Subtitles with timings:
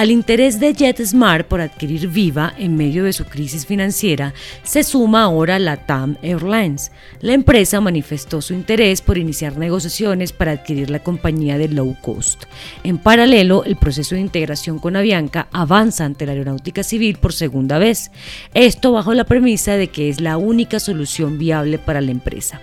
[0.00, 5.24] Al interés de JetSmart por adquirir Viva en medio de su crisis financiera, se suma
[5.24, 6.90] ahora la TAM Airlines.
[7.20, 12.44] La empresa manifestó su interés por iniciar negociaciones para adquirir la compañía de low cost.
[12.82, 17.76] En paralelo, el proceso de integración con Avianca avanza ante la aeronáutica civil por segunda
[17.76, 18.10] vez.
[18.54, 22.62] Esto bajo la premisa de que es la única solución viable para la empresa.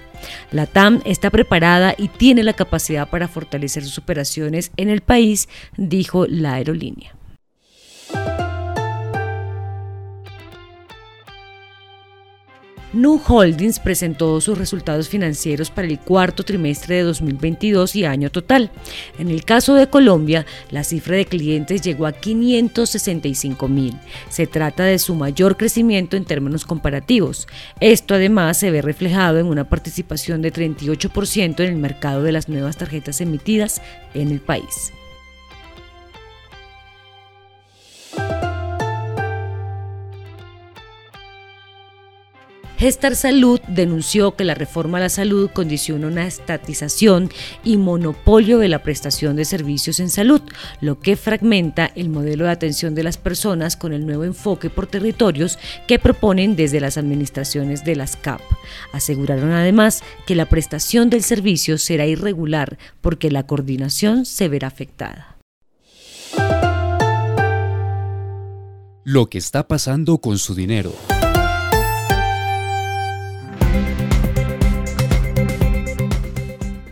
[0.51, 5.47] La TAM está preparada y tiene la capacidad para fortalecer sus operaciones en el país,
[5.77, 7.13] dijo la aerolínea.
[12.93, 18.71] Nu Holdings presentó sus resultados financieros para el cuarto trimestre de 2022 y año total.
[19.19, 23.99] En el caso de Colombia, la cifra de clientes llegó a 565 mil.
[24.29, 27.47] Se trata de su mayor crecimiento en términos comparativos.
[27.81, 32.47] Esto además se ve reflejado en una participación de 38% en el mercado de las
[32.47, 33.81] nuevas tarjetas emitidas
[34.13, 34.93] en el país.
[42.77, 47.31] Gestar Salud denunció que la reforma a la salud condiciona una estatización
[47.63, 50.41] y monopolio de la prestación de servicios en salud,
[50.79, 54.85] lo que fragmenta el modelo de atención de las personas con el nuevo enfoque por
[54.85, 58.41] territorios que proponen desde las administraciones de las CAP.
[58.93, 65.37] Aseguraron además que la prestación del servicio será irregular porque la coordinación se verá afectada.
[69.03, 70.93] Lo que está pasando con su dinero.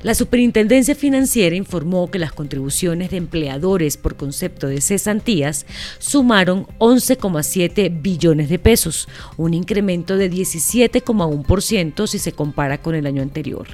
[0.06, 5.66] La Superintendencia Financiera informó que las contribuciones de empleadores por concepto de cesantías
[5.98, 13.24] sumaron 11,7 billones de pesos, un incremento de 17,1% si se compara con el año
[13.24, 13.66] anterior.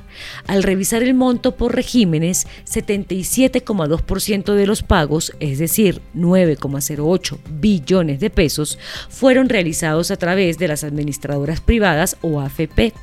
[0.47, 8.29] Al revisar el monto por regímenes, 77,2% de los pagos, es decir, 9,08 billones de
[8.29, 8.79] pesos,
[9.09, 12.93] fueron realizados a través de las administradoras privadas o AFP.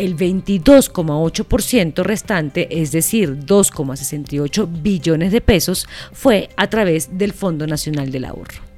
[0.00, 8.10] El 22,8% restante, es decir, 2,68 billones de pesos, fue a través del Fondo Nacional
[8.10, 8.69] del Ahorro.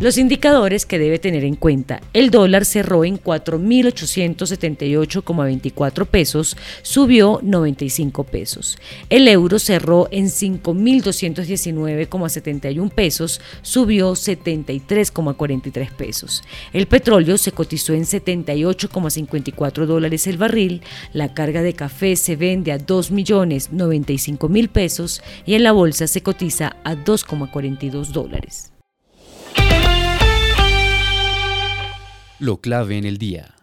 [0.00, 2.00] Los indicadores que debe tener en cuenta.
[2.14, 8.78] El dólar cerró en 4.878,24 pesos, subió 95 pesos.
[9.10, 16.44] El euro cerró en 5.219,71 pesos, subió 73,43 pesos.
[16.72, 20.80] El petróleo se cotizó en 78,54 dólares el barril.
[21.12, 26.76] La carga de café se vende a 2.095.000 pesos y en la bolsa se cotiza
[26.84, 28.72] a 2,42 dólares.
[32.40, 33.54] Lo clave en el día.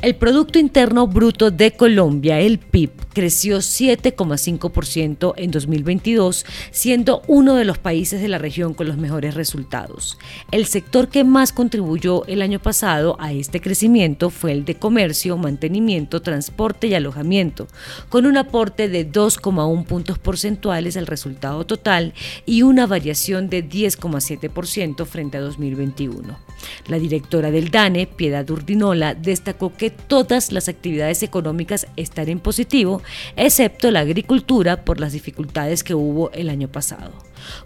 [0.00, 7.64] El Producto Interno Bruto de Colombia, el PIB, creció 7,5% en 2022, siendo uno de
[7.64, 10.18] los países de la región con los mejores resultados.
[10.52, 15.36] El sector que más contribuyó el año pasado a este crecimiento fue el de comercio,
[15.36, 17.66] mantenimiento, transporte y alojamiento,
[18.08, 22.14] con un aporte de 2,1 puntos porcentuales al resultado total
[22.46, 26.38] y una variación de 10,7% frente a 2021.
[26.86, 33.02] La directora del DANE, Piedad Urdinola, destacó que todas las actividades económicas están en positivo,
[33.36, 37.12] excepto la agricultura por las dificultades que hubo el año pasado.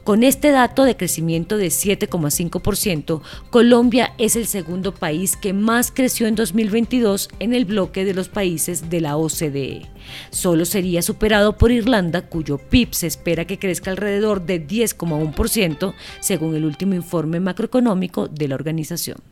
[0.05, 6.27] Con este dato de crecimiento de 7,5%, Colombia es el segundo país que más creció
[6.27, 9.89] en 2022 en el bloque de los países de la OCDE.
[10.31, 16.55] Solo sería superado por Irlanda, cuyo PIB se espera que crezca alrededor de 10,1% según
[16.55, 19.32] el último informe macroeconómico de la organización.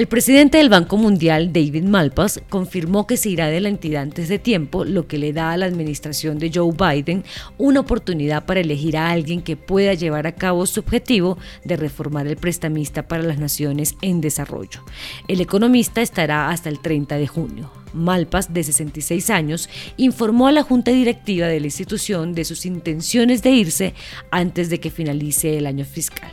[0.00, 4.30] El presidente del Banco Mundial, David Malpass, confirmó que se irá de la entidad antes
[4.30, 7.22] de tiempo, lo que le da a la administración de Joe Biden
[7.58, 11.36] una oportunidad para elegir a alguien que pueda llevar a cabo su objetivo
[11.66, 14.80] de reformar el prestamista para las naciones en desarrollo.
[15.28, 17.70] El economista estará hasta el 30 de junio.
[17.92, 19.68] Malpas, de 66 años,
[19.98, 23.94] informó a la junta directiva de la institución de sus intenciones de irse
[24.30, 26.32] antes de que finalice el año fiscal.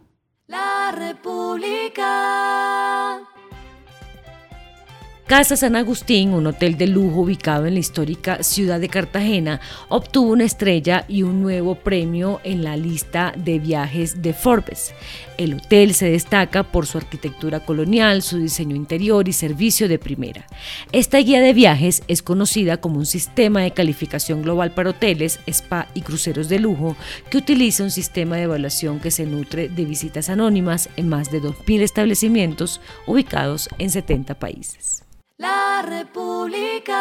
[5.31, 10.33] Casa San Agustín, un hotel de lujo ubicado en la histórica ciudad de Cartagena, obtuvo
[10.33, 14.93] una estrella y un nuevo premio en la lista de viajes de Forbes.
[15.37, 20.45] El hotel se destaca por su arquitectura colonial, su diseño interior y servicio de primera.
[20.91, 25.87] Esta guía de viajes es conocida como un sistema de calificación global para hoteles, spa
[25.93, 26.97] y cruceros de lujo
[27.29, 31.41] que utiliza un sistema de evaluación que se nutre de visitas anónimas en más de
[31.41, 35.05] 2.000 establecimientos ubicados en 70 países.
[35.41, 36.99] La República.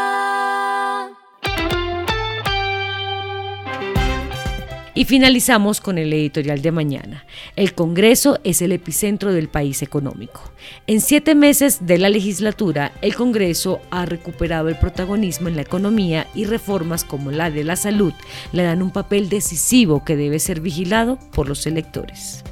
[4.94, 7.26] Y finalizamos con el editorial de mañana.
[7.54, 10.40] El Congreso es el epicentro del país económico.
[10.87, 16.26] En siete meses de la legislatura, el Congreso ha recuperado el protagonismo en la economía
[16.34, 18.14] y reformas como la de la salud
[18.52, 22.43] le dan un papel decisivo que debe ser vigilado por los electores.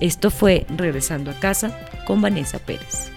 [0.00, 3.12] Esto fue Regresando a casa con Vanessa Pérez.